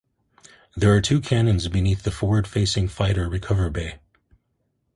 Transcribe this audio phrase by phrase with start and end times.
[0.75, 3.99] There are two cannons beneath the forward-facing fighter recover bay.